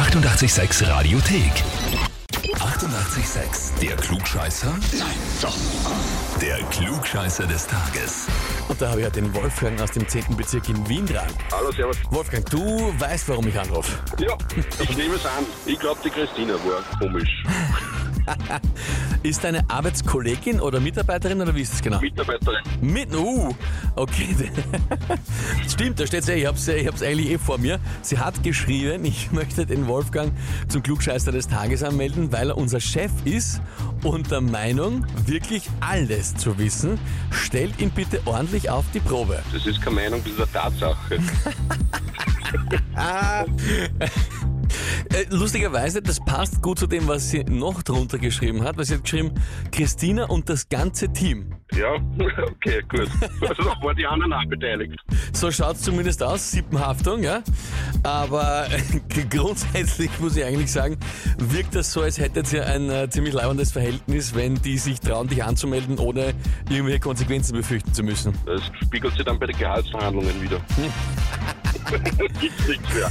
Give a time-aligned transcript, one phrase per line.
[0.00, 1.52] 886 Radiothek.
[2.54, 3.78] 88,6.
[3.82, 4.70] Der Klugscheißer?
[4.98, 5.54] Nein, doch.
[6.40, 8.26] Der Klugscheißer des Tages.
[8.68, 10.38] Und da habe ich ja den Wolfgang aus dem 10.
[10.38, 11.28] Bezirk in Wien dran.
[11.52, 11.98] Hallo, servus.
[12.10, 13.98] Wolfgang, du weißt, warum ich anrufe.
[14.18, 14.38] Ja,
[14.82, 15.44] ich nehme es an.
[15.66, 17.44] Ich glaube, die Christina war komisch.
[19.22, 22.00] Ist deine Arbeitskollegin oder Mitarbeiterin oder wie ist das genau?
[22.00, 22.62] Mitarbeiterin.
[22.80, 23.54] Mit, uh,
[23.96, 24.34] okay.
[25.68, 27.78] Stimmt, da steht ja, ich hab's, ich hab's eigentlich eh vor mir.
[28.02, 30.32] Sie hat geschrieben, ich möchte den Wolfgang
[30.68, 33.60] zum Klugscheißer des Tages anmelden, weil er unser Chef ist
[34.02, 36.98] und der Meinung, wirklich alles zu wissen.
[37.30, 39.42] Stellt ihn bitte ordentlich auf die Probe.
[39.52, 41.18] Das ist keine Meinung, das ist eine Tatsache.
[45.12, 48.94] Äh, lustigerweise, das passt gut zu dem, was sie noch drunter geschrieben hat, weil sie
[48.94, 49.32] hat geschrieben,
[49.72, 51.54] Christina und das ganze Team.
[51.72, 51.94] Ja,
[52.50, 53.08] okay, gut.
[53.48, 55.00] Also da waren die anderen auch beteiligt.
[55.32, 57.42] So schaut's zumindest aus, Sippenhaftung, ja.
[58.02, 60.98] Aber äh, grundsätzlich muss ich eigentlich sagen,
[61.38, 65.28] wirkt das so, als hättet ihr ein äh, ziemlich leibendes Verhältnis, wenn die sich trauen,
[65.28, 66.34] dich anzumelden, ohne
[66.68, 68.34] irgendwelche Konsequenzen befürchten zu müssen.
[68.46, 70.60] Das spiegelt sich dann bei den Gehaltsverhandlungen wieder.
[72.40, 73.10] Gibt's nichts mehr.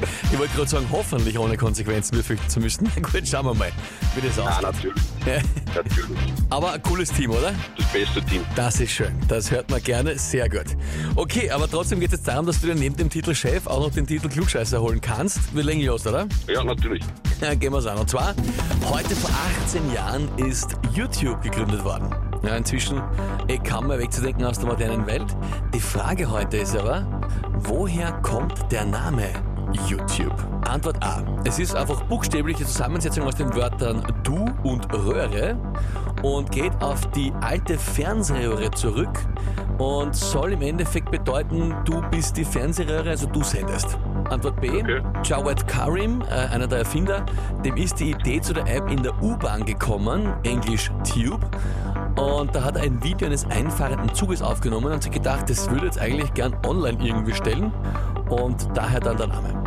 [0.32, 2.90] Ich wollte gerade sagen, hoffentlich ohne Konsequenzen befürchten zu müssen.
[2.94, 3.70] Na gut, schauen wir mal,
[4.14, 4.62] wie das ja, aussieht.
[4.62, 5.02] natürlich.
[5.26, 5.40] Ja.
[5.74, 6.18] Natürlich.
[6.50, 7.52] Aber ein cooles Team, oder?
[7.76, 8.42] Das beste Team.
[8.54, 9.14] Das ist schön.
[9.28, 10.18] Das hört man gerne.
[10.18, 10.76] Sehr gut.
[11.14, 13.80] Okay, aber trotzdem geht es jetzt darum, dass du dir neben dem Titel Chef auch
[13.80, 15.54] noch den Titel Klugscheißer holen kannst.
[15.54, 16.26] Wir legen los, oder?
[16.46, 17.02] Ja, natürlich.
[17.40, 17.98] Ja, gehen wir es an.
[17.98, 18.34] Und zwar,
[18.90, 19.30] heute vor
[19.64, 22.14] 18 Jahren ist YouTube gegründet worden.
[22.42, 23.02] Ja, inzwischen
[23.48, 25.26] eh kaum mehr wegzudenken aus der modernen Welt.
[25.74, 27.06] Die Frage heute ist aber,
[27.58, 29.28] woher kommt der Name
[29.88, 30.34] YouTube?
[30.68, 31.22] Antwort A.
[31.44, 35.56] Es ist einfach buchstäbliche Zusammensetzung aus den Wörtern du und Röhre
[36.22, 39.18] und geht auf die alte Fernsehröhre zurück
[39.78, 43.98] und soll im Endeffekt bedeuten, du bist die Fernsehröhre, also du sendest.
[44.30, 44.68] Antwort B.
[44.68, 45.02] Okay.
[45.22, 47.24] Jawed Karim, äh, einer der Erfinder,
[47.64, 51.44] dem ist die Idee zu der App in der U-Bahn gekommen, Englisch Tube.
[52.16, 55.84] Und da hat er ein Video eines einfahrenden Zuges aufgenommen und sich gedacht, das würde
[55.86, 57.72] jetzt eigentlich gern online irgendwie stellen.
[58.28, 59.64] Und daher dann der Name.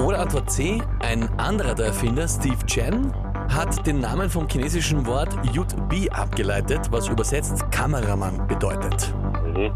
[0.00, 3.12] Oder Antwort C, ein anderer der Erfinder, Steve Chen,
[3.48, 9.12] hat den Namen vom chinesischen Wort Yud Bi abgeleitet, was übersetzt Kameramann bedeutet.
[9.44, 9.72] Mhm.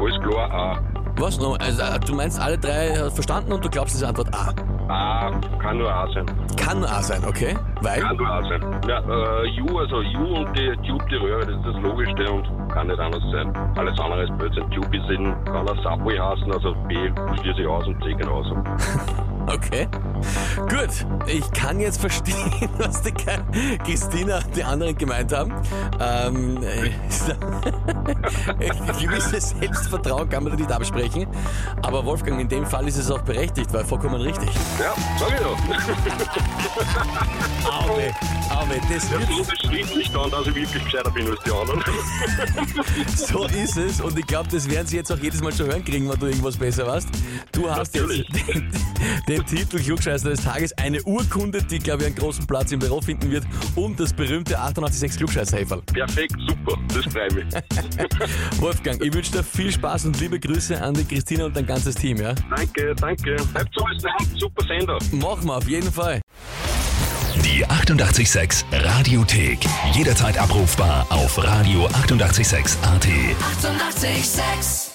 [0.00, 0.78] Alles klar, A.
[1.16, 1.38] Was?
[1.38, 1.58] noch?
[1.60, 4.54] Also, äh, du meinst alle drei verstanden und du glaubst, das ist Antwort A.
[4.88, 5.30] A
[5.60, 6.26] kann nur A sein.
[6.56, 7.56] Kann nur A sein, okay?
[7.82, 8.00] Weil?
[8.00, 8.80] Kann nur A sein.
[8.88, 12.48] Ja, äh, U, also U und die Tube, die Röhre, das ist das Logischste und
[12.72, 13.52] kann nicht anders sein.
[13.76, 14.64] Alles andere ist Blödsinn.
[14.92, 16.94] Ist in, kann er Subway heißen, also B
[17.40, 18.56] schließe ich aus und C genauso.
[19.46, 19.88] Okay.
[20.68, 21.06] Gut.
[21.26, 23.12] Ich kann jetzt verstehen, was die
[23.84, 25.52] Christina und die anderen gemeint haben.
[26.00, 26.90] Ähm, äh,
[29.00, 31.26] gewisses Selbstvertrauen kann man da nicht absprechen.
[31.82, 34.50] Aber Wolfgang, in dem Fall ist es auch berechtigt, weil vollkommen richtig.
[34.78, 35.58] Ja, sag ich doch.
[37.70, 38.12] Auwe,
[38.50, 41.82] auwe, das wird, Sohn ist schließlich dann, dass ich wirklich gescheiter bin als die anderen.
[43.16, 44.00] so ist es.
[44.00, 46.26] Und ich glaube, das werden sie jetzt auch jedes Mal zu hören kriegen, wenn du
[46.26, 47.08] irgendwas besser weißt.
[47.52, 48.28] Du hast Natürlich.
[48.28, 48.72] jetzt den,
[49.28, 53.00] den Titel Klugscheißer des Tages, eine Urkunde, die, glaube ich, einen großen Platz im Büro
[53.00, 53.44] finden wird
[53.76, 55.82] und das berühmte 886 klugscheißer -Häferl.
[55.92, 57.46] Perfekt, super, das freut mich.
[58.60, 61.94] Wolfgang, ich wünsche dir viel Spaß und liebe Grüße an die Christina und dein ganzes
[61.94, 62.34] Team, ja?
[62.54, 63.36] Danke, danke.
[63.52, 64.98] Bleibt so bis dann, super Sender.
[65.12, 66.20] Machen wir auf jeden Fall.
[67.44, 69.60] Die 88,6 Radiothek.
[69.92, 73.06] Jederzeit abrufbar auf radio886.at.
[73.06, 74.10] 88,6.
[74.10, 74.89] Eighty-eight, sex.